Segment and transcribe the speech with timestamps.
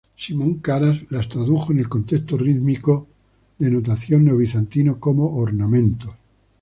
[0.17, 3.07] Simon Karas las tradujo en el contexto rítmico
[3.59, 6.15] de notación neobizantino como ornamentos.